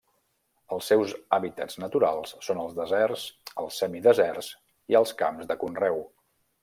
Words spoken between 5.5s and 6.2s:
de conreu.